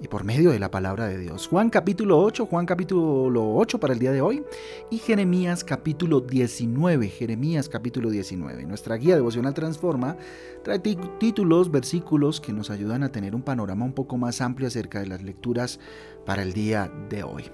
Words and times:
y 0.00 0.08
por 0.08 0.24
medio 0.24 0.50
de 0.50 0.58
la 0.58 0.70
palabra 0.70 1.06
de 1.06 1.18
Dios. 1.18 1.48
Juan 1.48 1.70
capítulo 1.70 2.18
8, 2.20 2.46
Juan 2.46 2.66
capítulo 2.66 3.56
8 3.56 3.80
para 3.80 3.92
el 3.92 3.98
día 3.98 4.12
de 4.12 4.20
hoy 4.20 4.44
y 4.90 4.98
Jeremías 4.98 5.64
capítulo 5.64 6.20
19, 6.20 7.08
Jeremías 7.08 7.68
capítulo 7.68 8.10
19. 8.10 8.64
Nuestra 8.64 8.96
guía 8.96 9.16
devocional 9.16 9.54
Transforma 9.54 10.16
trae 10.62 10.78
títulos, 10.78 11.70
versículos 11.70 12.40
que 12.40 12.52
nos 12.52 12.70
ayudan 12.70 13.02
a 13.02 13.10
tener 13.10 13.34
un 13.34 13.42
panorama 13.42 13.84
un 13.84 13.92
poco 13.92 14.16
más 14.16 14.40
amplio 14.40 14.68
acerca 14.68 15.00
de 15.00 15.06
las 15.06 15.22
lecturas 15.22 15.80
para 16.24 16.42
el 16.42 16.52
día 16.52 16.90
de 17.08 17.22
hoy. 17.22 17.44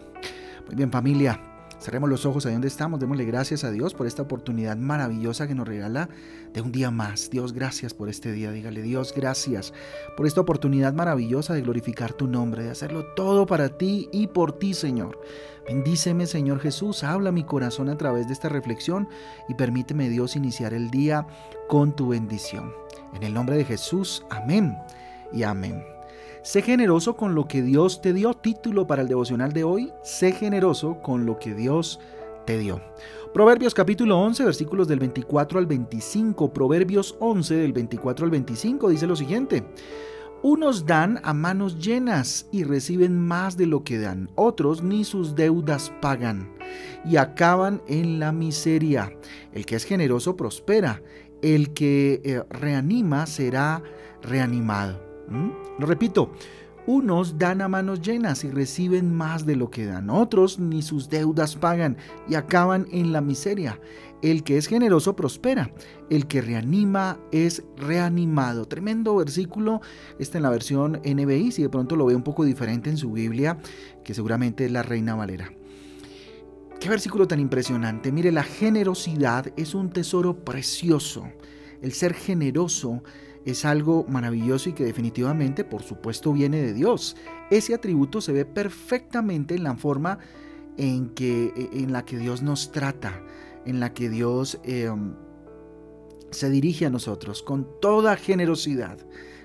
Muy 0.67 0.77
bien 0.77 0.91
familia, 0.91 1.41
Cerremos 1.85 2.09
los 2.09 2.25
ojos 2.25 2.47
ahí 2.47 2.53
donde 2.55 2.69
estamos, 2.69 2.99
démosle 2.99 3.27
gracias 3.27 3.63
a 3.63 3.71
Dios 3.71 3.93
por 3.93 4.07
esta 4.07 4.23
oportunidad 4.23 4.79
maravillosa 4.79 5.47
que 5.47 5.55
nos 5.55 5.69
regala 5.69 6.09
de 6.55 6.63
un 6.63 6.73
día 6.73 6.91
más. 6.91 7.29
Dios, 7.29 7.53
gracias 7.53 7.93
por 7.93 8.09
este 8.09 8.33
día. 8.33 8.51
Dígale, 8.53 8.81
Dios, 8.81 9.13
gracias 9.15 9.75
por 10.17 10.27
esta 10.27 10.41
oportunidad 10.41 10.95
maravillosa 10.95 11.53
de 11.53 11.61
glorificar 11.61 12.15
tu 12.15 12.27
nombre, 12.27 12.63
de 12.65 12.71
hacerlo 12.71 13.05
todo 13.15 13.45
para 13.45 13.77
ti 13.77 14.09
y 14.13 14.29
por 14.29 14.59
ti, 14.59 14.73
Señor. 14.73 15.21
Bendíceme, 15.69 16.27
Señor 16.27 16.59
Jesús, 16.61 17.05
habla 17.05 17.33
mi 17.33 17.45
corazón 17.45 17.91
a 17.91 17.99
través 17.99 18.29
de 18.29 18.33
esta 18.33 18.49
reflexión 18.49 19.07
y 19.51 19.53
permíteme, 19.53 20.09
Dios, 20.09 20.37
iniciar 20.37 20.73
el 20.73 20.91
día 20.91 21.27
con 21.69 21.95
tu 21.95 22.09
bendición. 22.09 22.73
En 23.13 23.25
el 23.25 23.35
nombre 23.35 23.59
de 23.59 23.65
Jesús, 23.67 24.25
amén 24.31 24.75
y 25.35 25.43
amén. 25.43 25.94
Sé 26.45 26.61
generoso 26.61 27.17
con 27.17 27.35
lo 27.35 27.49
que 27.49 27.63
Dios 27.63 28.03
te 28.03 28.13
dio. 28.13 28.35
Título 28.35 28.87
para 28.87 29.01
el 29.01 29.09
devocional 29.09 29.55
de 29.55 29.65
hoy. 29.65 29.95
Sé 30.03 30.33
generoso 30.33 31.01
con 31.01 31.25
lo 31.25 31.39
que 31.39 31.55
Dios 31.55 32.01
te 32.45 32.59
dio. 32.59 32.83
Proverbios 33.33 33.73
capítulo 33.73 34.21
11, 34.21 34.45
versículos 34.45 34.87
del 34.87 34.99
24 34.99 35.59
al 35.59 35.65
25. 35.65 36.53
Proverbios 36.53 37.17
11, 37.19 37.55
del 37.55 37.73
24 37.73 38.27
al 38.27 38.31
25, 38.31 38.91
dice 38.91 39.07
lo 39.07 39.17
siguiente. 39.17 39.65
Unos 40.43 40.85
dan 40.85 41.19
a 41.23 41.33
manos 41.33 41.79
llenas 41.79 42.47
y 42.53 42.65
reciben 42.65 43.19
más 43.19 43.57
de 43.57 43.65
lo 43.65 43.83
que 43.83 43.99
dan. 43.99 44.29
Otros 44.35 44.83
ni 44.83 45.05
sus 45.05 45.35
deudas 45.35 45.95
pagan 46.03 46.53
y 47.07 47.17
acaban 47.17 47.81
en 47.89 48.19
la 48.21 48.33
miseria. 48.33 49.17
El 49.55 49.65
que 49.65 49.77
es 49.77 49.85
generoso 49.85 50.37
prospera. 50.37 51.01
El 51.41 51.73
que 51.73 52.21
eh, 52.23 52.43
reanima 52.51 53.25
será 53.25 53.83
reanimado. 54.21 55.14
¿Mm? 55.29 55.51
Lo 55.79 55.87
repito, 55.87 56.31
unos 56.87 57.39
dan 57.39 57.63
a 57.63 57.69
manos 57.69 58.03
llenas 58.03 58.45
y 58.45 58.51
reciben 58.51 59.15
más 59.15 59.47
de 59.47 59.57
lo 59.57 59.71
que 59.71 59.87
dan, 59.87 60.11
otros 60.11 60.59
ni 60.59 60.83
sus 60.83 61.09
deudas 61.09 61.57
pagan 61.57 61.97
y 62.29 62.35
acaban 62.35 62.87
en 62.93 63.13
la 63.13 63.23
miseria. 63.23 63.81
El 64.21 64.43
que 64.43 64.57
es 64.59 64.67
generoso 64.67 65.17
prospera, 65.17 65.71
el 66.11 66.27
que 66.27 66.43
reanima 66.43 67.19
es 67.33 67.63
reanimado. 67.77 68.67
Tremendo 68.67 69.17
versículo, 69.17 69.81
está 70.19 70.39
en 70.39 70.43
la 70.43 70.51
versión 70.51 71.01
NBI, 71.05 71.53
si 71.53 71.63
de 71.63 71.69
pronto 71.69 71.97
lo 71.97 72.07
ve 72.07 72.15
un 72.15 72.23
poco 72.23 72.45
diferente 72.45 72.91
en 72.91 72.97
su 72.97 73.13
Biblia, 73.13 73.59
que 74.03 74.15
seguramente 74.15 74.67
es 74.67 74.73
la 74.73 74.83
Reina 74.83 75.15
Valera. 75.15 75.51
Qué 76.81 76.89
versículo 76.91 77.27
tan 77.27 77.41
impresionante. 77.41 78.13
Mire, 78.13 78.31
la 78.31 78.43
generosidad 78.43 79.53
es 79.57 79.75
un 79.75 79.89
tesoro 79.89 80.45
precioso. 80.45 81.27
El 81.81 81.93
ser 81.93 82.13
generoso 82.13 83.03
es 83.45 83.65
algo 83.65 84.05
maravilloso 84.09 84.71
y 84.71 84.73
que 84.73 84.85
definitivamente, 84.85 85.65
por 85.65 85.83
supuesto, 85.83 86.33
viene 86.33 86.63
de 86.63 86.73
Dios. 86.73 87.17
Ese 87.51 87.75
atributo 87.75 88.21
se 88.21 88.33
ve 88.33 88.45
perfectamente 88.45 89.55
en 89.55 89.65
la 89.65 89.77
forma 89.77 90.19
en, 90.77 91.11
que, 91.11 91.53
e, 91.57 91.83
en 91.83 91.93
la 91.93 92.05
que 92.05 92.17
Dios 92.17 92.43
nos 92.43 92.73
trata, 92.73 93.23
en 93.67 93.81
la 93.81 93.93
que 93.93 94.09
Dios 94.09 94.61
em, 94.65 95.15
se 96.31 96.51
dirige 96.51 96.87
a 96.87 96.91
nosotros 96.91 97.43
con 97.43 97.69
toda 97.81 98.17
generosidad, 98.17 98.99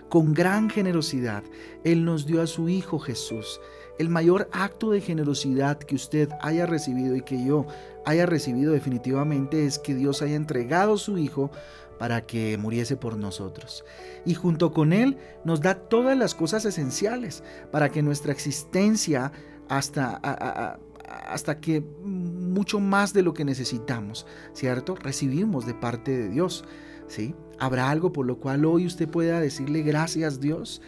con 0.09 0.33
gran 0.33 0.69
generosidad. 0.69 1.43
Él 1.83 2.05
nos 2.05 2.25
dio 2.25 2.41
a 2.41 2.47
su 2.47 2.69
Hijo 2.69 2.99
Jesús. 2.99 3.59
El 3.99 4.09
mayor 4.09 4.49
acto 4.51 4.89
de 4.89 5.01
generosidad 5.01 5.77
que 5.77 5.93
usted 5.93 6.29
haya 6.41 6.65
recibido 6.65 7.15
y 7.15 7.21
que 7.21 7.45
yo 7.45 7.67
haya 8.05 8.25
recibido 8.25 8.73
definitivamente 8.73 9.65
es 9.65 9.77
que 9.77 9.93
Dios 9.93 10.23
haya 10.23 10.35
entregado 10.35 10.97
su 10.97 11.17
Hijo 11.17 11.51
para 11.99 12.25
que 12.25 12.57
muriese 12.57 12.95
por 12.95 13.17
nosotros. 13.17 13.83
Y 14.25 14.33
junto 14.33 14.71
con 14.71 14.93
Él 14.93 15.17
nos 15.43 15.61
da 15.61 15.75
todas 15.75 16.17
las 16.17 16.33
cosas 16.33 16.65
esenciales 16.65 17.43
para 17.71 17.89
que 17.89 18.01
nuestra 18.01 18.31
existencia 18.31 19.31
hasta, 19.67 20.79
hasta 21.27 21.59
que 21.59 21.81
mucho 22.01 22.79
más 22.79 23.13
de 23.13 23.21
lo 23.21 23.33
que 23.33 23.45
necesitamos, 23.45 24.25
¿cierto? 24.53 24.95
Recibimos 24.95 25.65
de 25.65 25.73
parte 25.73 26.17
de 26.17 26.29
Dios, 26.29 26.63
¿sí? 27.07 27.35
¿Habrá 27.59 27.89
algo 27.89 28.13
por 28.13 28.25
lo 28.25 28.39
cual 28.39 28.63
hoy 28.63 28.85
usted 28.85 29.09
pueda 29.09 29.41
decirle 29.41 29.81
gracias 29.81 30.39
Dios? 30.39 30.81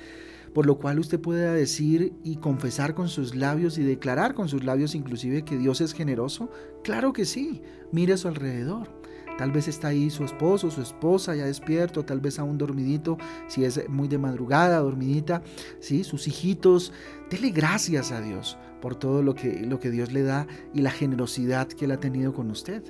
Por 0.53 0.65
lo 0.65 0.77
cual 0.77 0.99
usted 0.99 1.19
pueda 1.19 1.53
decir 1.53 2.13
y 2.23 2.37
confesar 2.37 2.93
con 2.93 3.07
sus 3.07 3.35
labios 3.35 3.77
y 3.77 3.83
declarar 3.83 4.33
con 4.33 4.49
sus 4.49 4.63
labios 4.63 4.95
inclusive 4.95 5.43
que 5.43 5.57
Dios 5.57 5.81
es 5.81 5.93
generoso? 5.93 6.49
Claro 6.83 7.13
que 7.13 7.25
sí, 7.25 7.61
mire 7.91 8.13
a 8.13 8.17
su 8.17 8.27
alrededor. 8.27 9.00
Tal 9.37 9.51
vez 9.51 9.67
está 9.67 9.89
ahí 9.89 10.09
su 10.09 10.23
esposo, 10.23 10.69
su 10.71 10.81
esposa 10.81 11.35
ya 11.35 11.45
despierto, 11.45 12.03
tal 12.05 12.19
vez 12.19 12.39
aún 12.39 12.57
dormidito, 12.57 13.17
si 13.47 13.65
es 13.65 13.87
muy 13.89 14.07
de 14.07 14.17
madrugada, 14.17 14.79
dormidita, 14.79 15.41
¿sí? 15.79 16.03
sus 16.03 16.27
hijitos. 16.27 16.93
Dele 17.29 17.51
gracias 17.51 18.11
a 18.11 18.21
Dios 18.21 18.57
por 18.81 18.95
todo 18.95 19.21
lo 19.21 19.35
que, 19.35 19.61
lo 19.61 19.79
que 19.79 19.91
Dios 19.91 20.11
le 20.11 20.23
da 20.23 20.47
y 20.73 20.81
la 20.81 20.91
generosidad 20.91 21.67
que 21.67 21.85
Él 21.85 21.91
ha 21.91 21.99
tenido 21.99 22.33
con 22.33 22.51
usted. 22.51 22.83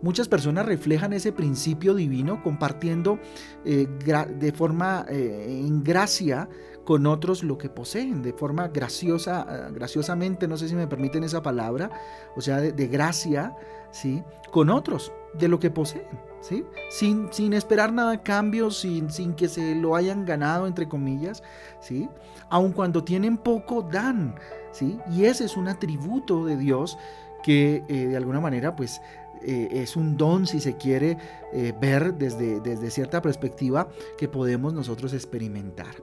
Muchas 0.00 0.28
personas 0.28 0.64
reflejan 0.64 1.12
ese 1.12 1.32
principio 1.32 1.94
divino 1.94 2.42
compartiendo 2.42 3.18
eh, 3.64 3.86
de 3.86 4.52
forma 4.52 5.04
eh, 5.08 5.62
en 5.64 5.82
gracia 5.82 6.48
con 6.84 7.06
otros 7.06 7.44
lo 7.44 7.58
que 7.58 7.68
poseen, 7.68 8.22
de 8.22 8.32
forma 8.32 8.68
graciosa, 8.68 9.46
eh, 9.48 9.72
graciosamente, 9.72 10.48
no 10.48 10.56
sé 10.56 10.68
si 10.68 10.74
me 10.74 10.88
permiten 10.88 11.22
esa 11.22 11.42
palabra, 11.42 11.90
o 12.34 12.40
sea, 12.40 12.60
de, 12.60 12.72
de 12.72 12.88
gracia, 12.88 13.54
¿sí? 13.92 14.22
Con 14.50 14.70
otros 14.70 15.12
de 15.34 15.48
lo 15.48 15.58
que 15.58 15.70
poseen, 15.70 16.04
¿sí? 16.40 16.64
Sin, 16.90 17.32
sin 17.32 17.52
esperar 17.52 17.92
nada 17.92 18.12
a 18.12 18.22
cambio, 18.22 18.70
sin, 18.70 19.10
sin 19.10 19.34
que 19.34 19.48
se 19.48 19.74
lo 19.74 19.96
hayan 19.96 20.24
ganado, 20.24 20.66
entre 20.66 20.88
comillas, 20.88 21.42
¿sí? 21.80 22.08
Aun 22.50 22.72
cuando 22.72 23.04
tienen 23.04 23.36
poco, 23.36 23.82
dan, 23.82 24.34
¿sí? 24.72 24.98
Y 25.10 25.24
ese 25.24 25.44
es 25.44 25.56
un 25.56 25.68
atributo 25.68 26.44
de 26.44 26.56
Dios 26.56 26.98
que 27.42 27.82
eh, 27.88 28.06
de 28.06 28.16
alguna 28.16 28.40
manera, 28.40 28.76
pues, 28.76 29.00
eh, 29.44 29.68
es 29.72 29.96
un 29.96 30.16
don, 30.16 30.46
si 30.46 30.60
se 30.60 30.76
quiere 30.76 31.18
eh, 31.52 31.72
ver 31.80 32.14
desde, 32.14 32.60
desde 32.60 32.90
cierta 32.90 33.20
perspectiva, 33.20 33.88
que 34.16 34.28
podemos 34.28 34.72
nosotros 34.72 35.12
experimentar. 35.12 35.94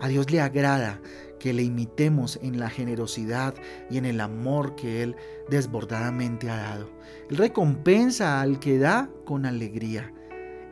A 0.00 0.08
Dios 0.08 0.30
le 0.30 0.40
agrada 0.40 1.00
que 1.44 1.52
le 1.52 1.62
imitemos 1.62 2.38
en 2.42 2.58
la 2.58 2.70
generosidad 2.70 3.54
y 3.90 3.98
en 3.98 4.06
el 4.06 4.22
amor 4.22 4.76
que 4.76 5.02
Él 5.02 5.14
desbordadamente 5.50 6.48
ha 6.48 6.56
dado. 6.56 6.88
Él 7.28 7.36
recompensa 7.36 8.40
al 8.40 8.58
que 8.58 8.78
da 8.78 9.10
con 9.26 9.44
alegría. 9.44 10.10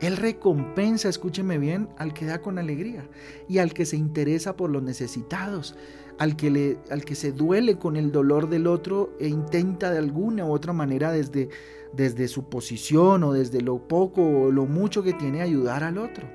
Él 0.01 0.17
recompensa, 0.17 1.09
escúcheme 1.09 1.59
bien, 1.59 1.89
al 1.99 2.15
que 2.15 2.25
da 2.25 2.41
con 2.41 2.57
alegría 2.57 3.07
y 3.47 3.59
al 3.59 3.71
que 3.71 3.85
se 3.85 3.97
interesa 3.97 4.57
por 4.57 4.71
los 4.71 4.81
necesitados, 4.81 5.75
al 6.17 6.35
que, 6.35 6.49
le, 6.49 6.79
al 6.89 7.05
que 7.05 7.13
se 7.13 7.31
duele 7.31 7.77
con 7.77 7.95
el 7.95 8.11
dolor 8.11 8.49
del 8.49 8.65
otro 8.65 9.15
e 9.19 9.27
intenta 9.27 9.91
de 9.91 9.99
alguna 9.99 10.43
u 10.43 10.51
otra 10.51 10.73
manera 10.73 11.11
desde, 11.11 11.49
desde 11.95 12.27
su 12.27 12.49
posición 12.49 13.23
o 13.23 13.31
desde 13.31 13.61
lo 13.61 13.87
poco 13.87 14.23
o 14.23 14.51
lo 14.51 14.65
mucho 14.65 15.03
que 15.03 15.13
tiene 15.13 15.43
ayudar 15.43 15.83
al 15.83 15.99
otro. 15.99 16.27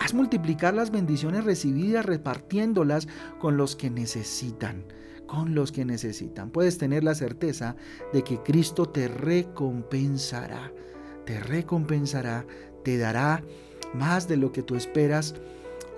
Haz 0.00 0.14
multiplicar 0.14 0.72
las 0.72 0.90
bendiciones 0.90 1.44
recibidas 1.44 2.06
repartiéndolas 2.06 3.06
con 3.38 3.58
los 3.58 3.76
que 3.76 3.90
necesitan, 3.90 4.86
con 5.26 5.54
los 5.54 5.72
que 5.72 5.84
necesitan. 5.84 6.48
Puedes 6.48 6.78
tener 6.78 7.04
la 7.04 7.14
certeza 7.14 7.76
de 8.14 8.24
que 8.24 8.38
Cristo 8.38 8.86
te 8.86 9.08
recompensará, 9.08 10.72
te 11.26 11.38
recompensará, 11.38 12.46
te 12.82 12.96
dará 12.96 13.44
más 13.92 14.26
de 14.26 14.38
lo 14.38 14.52
que 14.52 14.62
tú 14.62 14.74
esperas 14.74 15.34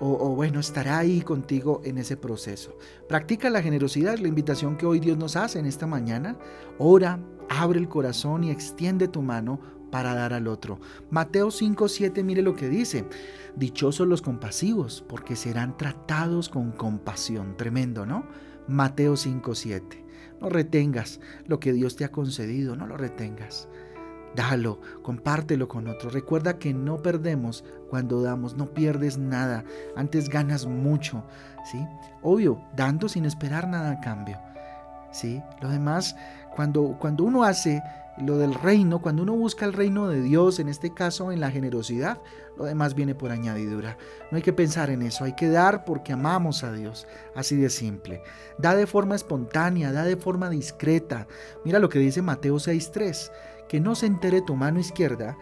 o, 0.01 0.35
bueno, 0.35 0.59
estará 0.59 0.97
ahí 0.97 1.21
contigo 1.21 1.79
en 1.85 1.97
ese 1.97 2.17
proceso. 2.17 2.77
Practica 3.07 3.49
la 3.49 3.61
generosidad, 3.61 4.17
la 4.17 4.27
invitación 4.27 4.75
que 4.75 4.85
hoy 4.85 4.99
Dios 4.99 5.17
nos 5.17 5.37
hace 5.37 5.59
en 5.59 5.65
esta 5.65 5.87
mañana. 5.87 6.37
Ora, 6.77 7.21
abre 7.47 7.79
el 7.79 7.87
corazón 7.87 8.43
y 8.43 8.51
extiende 8.51 9.07
tu 9.07 9.21
mano 9.21 9.61
para 9.93 10.15
dar 10.15 10.33
al 10.33 10.47
otro. 10.47 10.79
Mateo 11.11 11.51
5, 11.51 11.87
7, 11.87 12.23
mire 12.23 12.41
lo 12.41 12.55
que 12.55 12.67
dice. 12.67 13.05
Dichosos 13.55 14.07
los 14.07 14.23
compasivos, 14.23 15.05
porque 15.07 15.35
serán 15.35 15.77
tratados 15.77 16.49
con 16.49 16.71
compasión. 16.71 17.55
Tremendo, 17.57 18.03
¿no? 18.03 18.25
Mateo 18.67 19.15
5, 19.15 19.53
7. 19.53 20.03
No 20.41 20.49
retengas 20.49 21.19
lo 21.45 21.59
que 21.59 21.73
Dios 21.73 21.95
te 21.95 22.05
ha 22.05 22.11
concedido, 22.11 22.75
no 22.75 22.87
lo 22.87 22.97
retengas. 22.97 23.69
Dalo, 24.35 24.81
compártelo 25.03 25.67
con 25.67 25.87
otros. 25.87 26.11
Recuerda 26.11 26.57
que 26.57 26.73
no 26.73 26.97
perdemos 27.03 27.63
cuando 27.91 28.23
damos, 28.23 28.57
no 28.57 28.73
pierdes 28.73 29.19
nada, 29.19 29.63
antes 29.95 30.27
ganas 30.27 30.65
mucho, 30.65 31.23
¿sí? 31.71 31.85
Obvio, 32.23 32.59
dando 32.75 33.07
sin 33.07 33.25
esperar 33.25 33.67
nada 33.67 33.91
a 33.91 34.01
cambio. 34.01 34.39
¿Sí? 35.11 35.39
Lo 35.61 35.69
demás, 35.69 36.15
cuando, 36.55 36.97
cuando 36.99 37.23
uno 37.25 37.43
hace 37.43 37.83
lo 38.17 38.37
del 38.37 38.53
reino, 38.53 39.01
cuando 39.01 39.23
uno 39.23 39.33
busca 39.33 39.65
el 39.65 39.73
reino 39.73 40.07
de 40.07 40.21
Dios, 40.21 40.59
en 40.59 40.69
este 40.69 40.93
caso 40.93 41.31
en 41.31 41.39
la 41.39 41.51
generosidad, 41.51 42.21
lo 42.57 42.65
demás 42.65 42.93
viene 42.93 43.15
por 43.15 43.31
añadidura. 43.31 43.97
No 44.29 44.37
hay 44.37 44.43
que 44.43 44.53
pensar 44.53 44.89
en 44.89 45.01
eso, 45.01 45.23
hay 45.23 45.33
que 45.33 45.49
dar 45.49 45.83
porque 45.85 46.13
amamos 46.13 46.63
a 46.63 46.71
Dios, 46.71 47.07
así 47.35 47.55
de 47.55 47.69
simple. 47.69 48.21
Da 48.57 48.75
de 48.75 48.85
forma 48.85 49.15
espontánea, 49.15 49.91
da 49.91 50.03
de 50.03 50.17
forma 50.17 50.49
discreta. 50.49 51.27
Mira 51.65 51.79
lo 51.79 51.89
que 51.89 51.99
dice 51.99 52.21
Mateo 52.21 52.55
6.3 52.55 53.31
que 53.67 53.79
no 53.79 53.95
se 53.95 54.05
entere 54.05 54.41
tu 54.41 54.55
mano 54.55 54.79
izquierda 54.79 55.35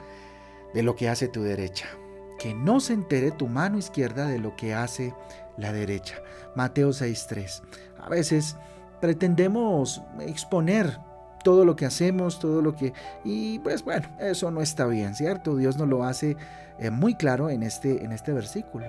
de 0.73 0.83
lo 0.83 0.95
que 0.95 1.09
hace 1.09 1.27
tu 1.27 1.41
derecha. 1.41 1.87
Que 2.39 2.53
no 2.53 2.79
se 2.79 2.93
entere 2.93 3.31
tu 3.31 3.47
mano 3.47 3.77
izquierda 3.77 4.25
de 4.25 4.39
lo 4.39 4.55
que 4.55 4.73
hace 4.73 5.13
la 5.57 5.73
derecha. 5.73 6.15
Mateo 6.55 6.91
6.3. 6.91 7.61
A 7.99 8.07
veces 8.07 8.55
pretendemos 9.01 10.01
exponer 10.21 10.97
todo 11.43 11.65
lo 11.65 11.75
que 11.75 11.85
hacemos, 11.85 12.39
todo 12.39 12.61
lo 12.61 12.75
que... 12.75 12.93
Y 13.23 13.59
pues 13.59 13.83
bueno, 13.83 14.07
eso 14.19 14.51
no 14.51 14.61
está 14.61 14.85
bien, 14.85 15.15
¿cierto? 15.15 15.55
Dios 15.55 15.77
nos 15.77 15.87
lo 15.87 16.03
hace 16.03 16.37
eh, 16.79 16.89
muy 16.89 17.15
claro 17.15 17.49
en 17.49 17.63
este, 17.63 18.03
en 18.03 18.11
este 18.11 18.31
versículo. 18.31 18.85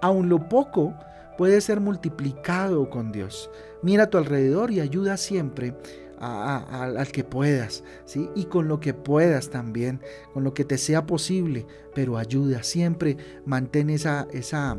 Aun 0.00 0.28
lo 0.28 0.48
poco 0.48 0.94
puede 1.36 1.60
ser 1.60 1.80
multiplicado 1.80 2.88
con 2.90 3.12
Dios. 3.12 3.50
Mira 3.82 4.04
a 4.04 4.10
tu 4.10 4.18
alrededor 4.18 4.70
y 4.70 4.80
ayuda 4.80 5.16
siempre 5.16 5.74
al 6.18 7.08
que 7.08 7.24
puedas, 7.24 7.84
¿sí? 8.06 8.30
Y 8.34 8.46
con 8.46 8.68
lo 8.68 8.80
que 8.80 8.94
puedas 8.94 9.50
también, 9.50 10.00
con 10.32 10.44
lo 10.44 10.54
que 10.54 10.64
te 10.64 10.78
sea 10.78 11.04
posible, 11.04 11.66
pero 11.94 12.16
ayuda, 12.16 12.62
siempre 12.62 13.18
mantén 13.44 13.90
esa, 13.90 14.26
esa 14.32 14.78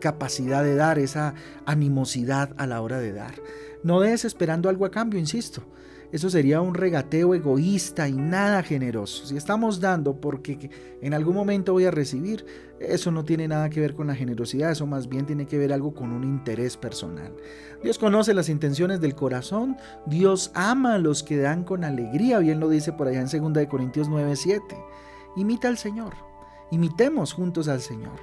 capacidad 0.00 0.62
de 0.64 0.74
dar, 0.74 0.98
esa 0.98 1.34
animosidad 1.64 2.50
a 2.56 2.66
la 2.66 2.80
hora 2.80 2.98
de 2.98 3.12
dar. 3.12 3.34
No 3.82 4.00
des 4.00 4.24
esperando 4.24 4.68
algo 4.68 4.84
a 4.84 4.90
cambio, 4.90 5.18
insisto. 5.18 5.62
Eso 6.10 6.30
sería 6.30 6.62
un 6.62 6.72
regateo 6.72 7.34
egoísta 7.34 8.08
y 8.08 8.14
nada 8.14 8.62
generoso. 8.62 9.26
Si 9.26 9.36
estamos 9.36 9.78
dando 9.78 10.18
porque 10.18 10.70
en 11.02 11.12
algún 11.12 11.34
momento 11.34 11.74
voy 11.74 11.84
a 11.84 11.90
recibir, 11.90 12.46
eso 12.80 13.10
no 13.10 13.26
tiene 13.26 13.46
nada 13.46 13.68
que 13.68 13.80
ver 13.80 13.94
con 13.94 14.06
la 14.06 14.14
generosidad, 14.14 14.70
eso 14.70 14.86
más 14.86 15.08
bien 15.10 15.26
tiene 15.26 15.46
que 15.46 15.58
ver 15.58 15.70
algo 15.70 15.92
con 15.92 16.12
un 16.12 16.24
interés 16.24 16.78
personal. 16.78 17.34
Dios 17.82 17.98
conoce 17.98 18.32
las 18.32 18.48
intenciones 18.48 19.02
del 19.02 19.14
corazón, 19.14 19.76
Dios 20.06 20.50
ama 20.54 20.94
a 20.94 20.98
los 20.98 21.22
que 21.22 21.36
dan 21.36 21.64
con 21.64 21.84
alegría, 21.84 22.38
bien 22.38 22.58
lo 22.58 22.70
dice 22.70 22.94
por 22.94 23.08
allá 23.08 23.20
en 23.20 23.52
2 23.52 23.66
Corintios 23.66 24.08
9:7. 24.08 24.62
Imita 25.36 25.68
al 25.68 25.76
Señor, 25.76 26.14
imitemos 26.70 27.34
juntos 27.34 27.68
al 27.68 27.82
Señor. 27.82 28.18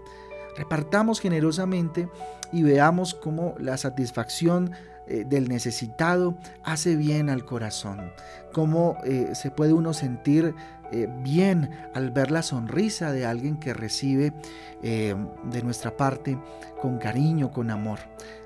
Repartamos 0.56 1.20
generosamente 1.20 2.10
y 2.52 2.64
veamos 2.64 3.14
cómo 3.14 3.56
la 3.60 3.78
satisfacción 3.78 4.72
eh, 5.08 5.24
del 5.28 5.50
necesitado 5.50 6.36
hace 6.64 6.96
bien 6.96 7.30
al 7.30 7.46
corazón, 7.46 8.12
cómo 8.54 8.98
eh, 9.04 9.36
se 9.36 9.52
puede 9.52 9.74
uno 9.74 9.94
sentir 9.94 10.56
eh, 10.96 11.10
bien 11.22 11.70
al 11.94 12.12
ver 12.12 12.32
la 12.32 12.42
sonrisa 12.42 13.12
de 13.12 13.26
alguien 13.26 13.58
que 13.58 13.74
recibe 13.74 14.34
de 14.82 15.64
nuestra 15.64 15.98
parte 15.98 16.38
con 16.80 17.00
cariño, 17.00 17.52
con 17.52 17.72
amor. 17.72 17.98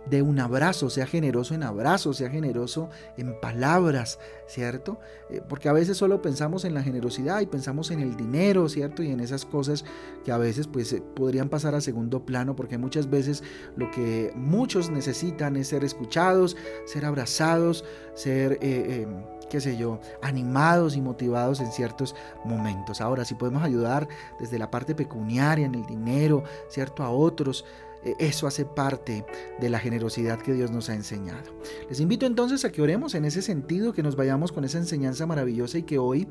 De 0.09 0.21
un 0.21 0.39
abrazo, 0.39 0.89
sea 0.89 1.05
generoso 1.05 1.53
en 1.53 1.63
abrazos, 1.63 2.15
sea 2.15 2.29
generoso 2.29 2.89
en 3.17 3.37
palabras, 3.41 4.19
¿cierto? 4.47 4.99
porque 5.47 5.69
a 5.69 5.73
veces 5.73 5.97
solo 5.97 6.21
pensamos 6.21 6.65
en 6.65 6.73
la 6.73 6.81
generosidad 6.81 7.41
y 7.41 7.45
pensamos 7.45 7.91
en 7.91 7.99
el 7.99 8.15
dinero, 8.15 8.67
¿cierto? 8.69 9.03
Y 9.03 9.11
en 9.11 9.19
esas 9.19 9.45
cosas 9.45 9.85
que 10.23 10.31
a 10.31 10.37
veces 10.37 10.67
pues 10.67 10.95
podrían 11.15 11.49
pasar 11.49 11.75
a 11.75 11.81
segundo 11.81 12.25
plano 12.25 12.55
porque 12.55 12.77
muchas 12.77 13.09
veces 13.09 13.43
lo 13.75 13.91
que 13.91 14.31
muchos 14.35 14.89
necesitan 14.89 15.55
es 15.55 15.67
ser 15.67 15.83
escuchados, 15.83 16.57
ser 16.85 17.05
abrazados, 17.05 17.85
ser, 18.15 18.57
eh, 18.61 19.07
qué 19.49 19.59
sé 19.59 19.77
yo, 19.77 19.99
animados 20.21 20.95
y 20.95 21.01
motivados 21.01 21.59
en 21.59 21.71
ciertos 21.71 22.15
momentos. 22.45 23.01
Ahora, 23.01 23.25
si 23.25 23.35
podemos 23.35 23.63
ayudar 23.63 24.07
desde 24.39 24.59
la 24.59 24.71
parte 24.71 24.95
pecuniaria, 24.95 25.65
en 25.65 25.75
el 25.75 25.85
dinero, 25.85 26.43
¿cierto? 26.69 27.03
A 27.03 27.09
otros, 27.09 27.65
eh, 28.03 28.15
eso 28.19 28.47
hace 28.47 28.65
parte 28.65 29.25
de 29.59 29.69
la 29.69 29.79
generosidad 29.79 30.39
que 30.39 30.53
Dios 30.53 30.71
nos 30.71 30.89
ha 30.89 30.93
enseñado. 30.93 31.51
Les 31.89 31.99
invito 31.99 32.25
entonces 32.25 32.63
a 32.63 32.71
que 32.71 32.81
oremos 32.81 33.15
en 33.15 33.25
ese 33.25 33.41
sentido, 33.41 33.93
que 33.93 34.03
nos 34.03 34.15
vayamos 34.15 34.51
con 34.51 34.63
esa 34.63 34.77
enseñanza 34.77 35.25
maravillosa 35.25 35.77
y 35.77 35.83
que 35.83 35.99
hoy 35.99 36.27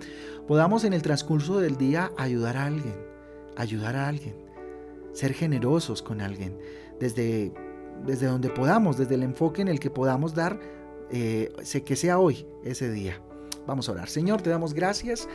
podamos 0.46 0.84
en 0.84 0.92
el 0.92 1.02
transcurso 1.02 1.58
del 1.58 1.76
día 1.76 2.12
ayudar 2.16 2.56
a 2.56 2.66
alguien, 2.66 2.96
ayudar 3.56 3.96
a 3.96 4.08
alguien, 4.08 4.36
ser 5.12 5.34
generosos 5.34 6.02
con 6.02 6.20
alguien, 6.20 6.56
desde 7.00 7.52
desde 8.04 8.26
donde 8.26 8.50
podamos, 8.50 8.96
desde 8.96 9.14
el 9.14 9.22
enfoque 9.22 9.62
en 9.62 9.68
el 9.68 9.80
que 9.80 9.90
podamos 9.90 10.34
dar, 10.34 10.58
eh, 11.10 11.52
que 11.84 11.96
sea 11.96 12.18
hoy 12.18 12.46
ese 12.64 12.90
día. 12.90 13.20
Vamos 13.66 13.88
a 13.88 13.92
orar. 13.92 14.08
Señor, 14.08 14.42
te 14.42 14.50
damos 14.50 14.74
gracias 14.74 15.28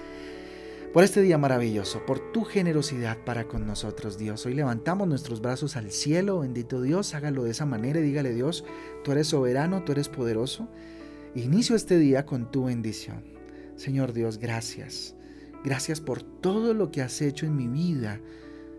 por 0.94 1.04
este 1.04 1.22
día 1.22 1.38
maravilloso, 1.38 2.06
por 2.06 2.32
tu 2.32 2.44
generosidad 2.44 3.18
para 3.26 3.48
con 3.48 3.66
nosotros, 3.66 4.18
Dios. 4.18 4.46
Hoy 4.46 4.54
levantamos 4.54 5.08
nuestros 5.08 5.42
brazos 5.42 5.76
al 5.76 5.92
cielo, 5.92 6.40
bendito 6.40 6.82
Dios, 6.82 7.16
hágalo 7.16 7.44
de 7.44 7.52
esa 7.52 7.66
manera 7.66 8.00
y 8.00 8.04
dígale 8.04 8.34
Dios, 8.34 8.64
tú 9.04 9.12
eres 9.12 9.28
soberano, 9.28 9.84
tú 9.84 9.92
eres 9.92 10.10
poderoso. 10.10 10.68
Inicio 11.36 11.76
este 11.76 11.98
día 11.98 12.26
con 12.26 12.52
tu 12.52 12.66
bendición. 12.66 13.24
Señor 13.76 14.14
Dios, 14.14 14.38
gracias. 14.38 15.16
Gracias 15.64 16.00
por 16.02 16.22
todo 16.22 16.74
lo 16.74 16.92
que 16.92 17.02
has 17.02 17.22
hecho 17.22 17.46
en 17.46 17.56
mi 17.56 17.68
vida, 17.68 18.20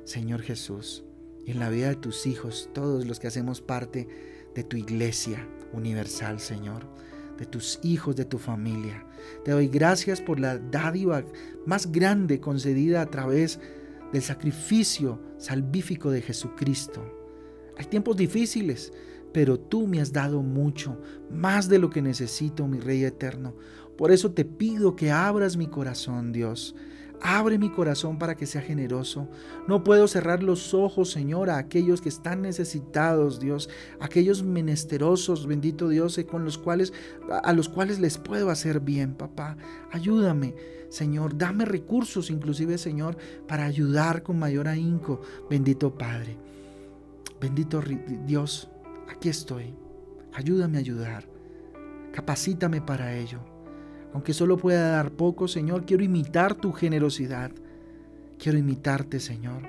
Señor 0.05 0.43
Jesús 0.43 1.05
en 1.47 1.59
la 1.59 1.69
vida 1.69 1.89
de 1.89 1.97
tus 1.97 2.27
hijos, 2.27 2.71
todos 2.73 3.07
los 3.07 3.21
que 3.21 3.27
hacemos 3.27 3.61
parte 3.61 4.09
de 4.55 4.65
tu 4.65 4.77
iglesia 4.77 5.47
universal, 5.75 6.41
Señor, 6.41 6.87
de 7.39 7.47
tus 7.47 7.81
hijos, 7.83 8.17
de 8.17 8.25
tu 8.25 8.39
familia. 8.39 9.05
Te 9.45 9.51
doy 9.51 9.69
gracias 9.69 10.21
por 10.21 10.41
la 10.41 10.59
dádiva 10.59 11.25
más 11.67 11.91
grande 11.91 12.41
concedida 12.41 13.03
a 13.03 13.07
través 13.07 13.59
del 14.13 14.23
sacrificio 14.23 15.21
salvífico 15.39 16.11
de 16.11 16.23
Jesucristo. 16.23 17.03
Hay 17.77 17.87
tiempos 17.87 18.17
difíciles, 18.17 18.93
pero 19.33 19.59
tú 19.59 19.89
me 19.89 20.01
has 20.01 20.13
dado 20.13 20.43
mucho, 20.43 21.01
más 21.31 21.69
de 21.69 21.79
lo 21.79 21.91
que 21.91 22.01
necesito, 22.01 22.69
mi 22.69 22.79
Rey 22.79 23.05
eterno. 23.05 23.57
Por 23.97 24.13
eso 24.13 24.33
te 24.33 24.45
pido 24.45 24.95
que 24.95 25.11
abras 25.11 25.57
mi 25.57 25.67
corazón, 25.67 26.33
Dios, 26.33 26.77
Abre 27.21 27.59
mi 27.59 27.71
corazón 27.71 28.19
para 28.19 28.37
que 28.37 28.47
sea 28.47 28.61
generoso. 28.61 29.29
No 29.67 29.83
puedo 29.83 30.07
cerrar 30.09 30.43
los 30.43 30.75
ojos, 30.75 31.11
Señor, 31.11 31.49
a 31.49 31.59
aquellos 31.59 32.01
que 32.01 32.09
están 32.09 32.43
necesitados, 32.43 33.41
Dios, 33.41 33.71
aquellos 34.01 34.43
menesterosos, 34.43 35.47
bendito 35.47 35.89
Dios, 35.89 36.19
eh, 36.19 36.27
con 36.27 36.45
los 36.45 36.59
cuales 36.59 36.93
a 37.43 37.53
los 37.53 37.69
cuales 37.69 37.99
les 37.99 38.19
puedo 38.19 38.51
hacer 38.51 38.81
bien, 38.81 39.15
papá. 39.15 39.57
Ayúdame, 39.91 40.55
Señor, 40.89 41.39
dame 41.39 41.65
recursos 41.65 42.31
inclusive, 42.31 42.79
Señor, 42.79 43.17
para 43.49 43.65
ayudar 43.65 44.23
con 44.23 44.39
mayor 44.39 44.69
ahínco, 44.69 45.21
bendito 45.49 45.97
Padre. 45.97 46.37
Bendito 47.41 47.83
Dios, 48.27 48.71
aquí 49.09 49.29
estoy. 49.29 49.75
Ayúdame 50.33 50.79
a 50.79 50.81
ayudar. 50.81 51.29
Capacítame 52.13 52.81
para 52.81 53.17
ello. 53.17 53.54
Aunque 54.15 54.33
solo 54.33 54.57
pueda 54.57 54.91
dar 54.91 55.11
poco, 55.11 55.49
Señor, 55.49 55.85
quiero 55.85 56.05
imitar 56.05 56.55
tu 56.55 56.73
generosidad. 56.73 57.51
Quiero 58.39 58.57
imitarte, 58.57 59.19
Señor. 59.19 59.63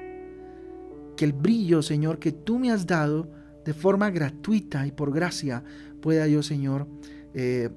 Que 1.18 1.26
el 1.26 1.34
brillo, 1.34 1.82
Señor, 1.82 2.20
que 2.20 2.32
tú 2.32 2.60
me 2.60 2.72
has 2.72 2.86
dado 2.86 3.28
de 3.66 3.74
forma 3.74 4.12
gratuita 4.12 4.86
y 4.86 4.92
por 4.92 5.12
gracia, 5.12 5.64
pueda 6.00 6.28
yo, 6.28 6.44
Señor, 6.44 6.88
eh, 7.34 7.72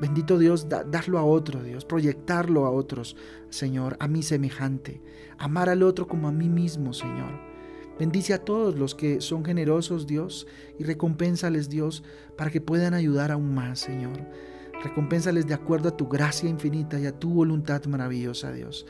bendito 0.00 0.38
Dios, 0.38 0.68
darlo 0.68 1.18
a 1.18 1.24
otro, 1.24 1.62
Dios, 1.62 1.84
proyectarlo 1.84 2.64
a 2.64 2.70
otros, 2.70 3.14
Señor, 3.50 3.98
a 4.00 4.08
mí 4.08 4.22
semejante. 4.22 5.02
Amar 5.36 5.68
al 5.68 5.82
otro 5.82 6.08
como 6.08 6.28
a 6.28 6.32
mí 6.32 6.48
mismo, 6.48 6.94
Señor. 6.94 7.46
Bendice 7.98 8.32
a 8.32 8.42
todos 8.42 8.78
los 8.78 8.94
que 8.94 9.20
son 9.20 9.44
generosos, 9.44 10.06
Dios, 10.06 10.46
y 10.78 10.84
recompénsales, 10.84 11.68
Dios, 11.68 12.04
para 12.36 12.50
que 12.50 12.62
puedan 12.62 12.94
ayudar 12.94 13.32
aún 13.32 13.54
más, 13.54 13.80
Señor. 13.80 14.24
Recompénsales 14.82 15.46
de 15.46 15.54
acuerdo 15.54 15.88
a 15.88 15.96
tu 15.96 16.08
gracia 16.08 16.48
infinita 16.48 17.00
y 17.00 17.06
a 17.06 17.18
tu 17.18 17.30
voluntad 17.30 17.84
maravillosa, 17.86 18.52
Dios. 18.52 18.86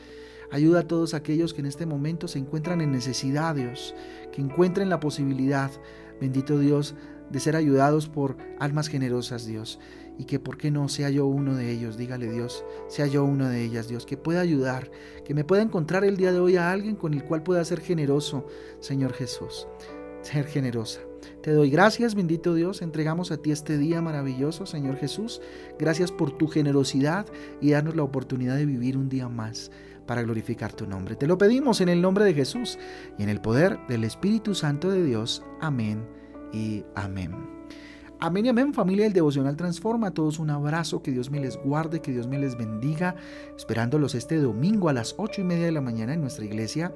Ayuda 0.51 0.81
a 0.81 0.87
todos 0.87 1.13
aquellos 1.13 1.53
que 1.53 1.61
en 1.61 1.67
este 1.67 1.85
momento 1.85 2.27
se 2.27 2.39
encuentran 2.39 2.81
en 2.81 2.91
necesidad, 2.91 3.55
Dios, 3.55 3.95
que 4.31 4.41
encuentren 4.41 4.89
la 4.89 4.99
posibilidad, 4.99 5.71
bendito 6.19 6.59
Dios, 6.59 6.95
de 7.29 7.39
ser 7.39 7.55
ayudados 7.55 8.07
por 8.07 8.37
almas 8.59 8.87
generosas, 8.87 9.45
Dios. 9.45 9.79
Y 10.17 10.25
que, 10.25 10.39
¿por 10.39 10.57
qué 10.57 10.69
no 10.69 10.89
sea 10.89 11.09
yo 11.09 11.25
uno 11.25 11.55
de 11.55 11.71
ellos? 11.71 11.97
Dígale 11.97 12.31
Dios, 12.31 12.65
sea 12.87 13.07
yo 13.07 13.23
una 13.23 13.49
de 13.49 13.63
ellas, 13.63 13.87
Dios, 13.87 14.05
que 14.05 14.17
pueda 14.17 14.41
ayudar, 14.41 14.91
que 15.23 15.33
me 15.33 15.43
pueda 15.43 15.61
encontrar 15.61 16.03
el 16.03 16.17
día 16.17 16.31
de 16.31 16.39
hoy 16.39 16.57
a 16.57 16.71
alguien 16.71 16.95
con 16.95 17.13
el 17.13 17.23
cual 17.23 17.43
pueda 17.43 17.63
ser 17.63 17.79
generoso, 17.79 18.45
Señor 18.79 19.13
Jesús. 19.13 19.67
Ser 20.21 20.45
generosa. 20.45 21.08
Te 21.41 21.51
doy 21.51 21.69
gracias, 21.69 22.15
bendito 22.15 22.53
Dios. 22.53 22.81
Entregamos 22.81 23.31
a 23.31 23.37
ti 23.37 23.51
este 23.51 23.77
día 23.77 24.01
maravilloso, 24.01 24.65
Señor 24.65 24.97
Jesús. 24.97 25.41
Gracias 25.77 26.11
por 26.11 26.37
tu 26.37 26.47
generosidad 26.47 27.25
y 27.61 27.71
darnos 27.71 27.95
la 27.95 28.03
oportunidad 28.03 28.55
de 28.55 28.65
vivir 28.65 28.97
un 28.97 29.09
día 29.09 29.29
más 29.29 29.71
para 30.05 30.23
glorificar 30.23 30.73
tu 30.73 30.87
nombre. 30.87 31.15
Te 31.15 31.27
lo 31.27 31.37
pedimos 31.37 31.81
en 31.81 31.89
el 31.89 32.01
nombre 32.01 32.25
de 32.25 32.33
Jesús 32.33 32.79
y 33.17 33.23
en 33.23 33.29
el 33.29 33.41
poder 33.41 33.79
del 33.87 34.03
Espíritu 34.03 34.55
Santo 34.55 34.89
de 34.89 35.03
Dios. 35.03 35.43
Amén 35.61 36.03
y 36.51 36.83
amén. 36.95 37.59
Amén 38.21 38.45
y 38.45 38.49
amén, 38.49 38.73
familia 38.73 39.05
del 39.05 39.13
Devocional 39.13 39.55
Transforma. 39.55 40.07
A 40.07 40.11
todos 40.11 40.39
un 40.39 40.49
abrazo, 40.49 41.01
que 41.01 41.11
Dios 41.11 41.29
me 41.29 41.39
les 41.39 41.55
guarde, 41.55 42.01
que 42.01 42.11
Dios 42.11 42.27
me 42.27 42.37
les 42.37 42.57
bendiga. 42.57 43.15
Esperándolos 43.55 44.13
este 44.13 44.37
domingo 44.37 44.89
a 44.89 44.93
las 44.93 45.15
ocho 45.17 45.39
y 45.39 45.45
media 45.45 45.67
de 45.67 45.71
la 45.71 45.79
mañana 45.79 46.13
en 46.15 46.21
nuestra 46.21 46.43
iglesia. 46.43 46.91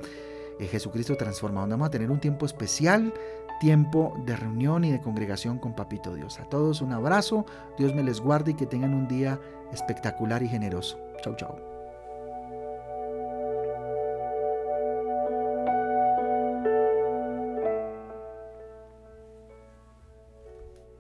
Eh, 0.60 0.68
Jesucristo 0.68 1.16
Transforma, 1.16 1.62
donde 1.62 1.76
vamos 1.76 1.88
a 1.88 1.92
tener 1.92 2.12
un 2.12 2.20
tiempo 2.20 2.46
especial, 2.46 3.14
tiempo 3.64 4.14
de 4.26 4.36
reunión 4.36 4.84
y 4.84 4.92
de 4.92 5.00
congregación 5.00 5.58
con 5.58 5.72
Papito 5.72 6.14
Dios. 6.14 6.38
A 6.42 6.44
todos 6.44 6.82
un 6.82 6.92
abrazo, 6.92 7.46
Dios 7.78 7.96
me 7.96 8.04
les 8.04 8.20
guarde 8.20 8.52
y 8.52 8.56
que 8.56 8.66
tengan 8.66 8.94
un 8.94 9.08
día 9.08 9.40
espectacular 9.72 10.44
y 10.44 10.50
generoso. 10.50 11.00
Chau, 11.24 11.34
chau. 11.38 11.73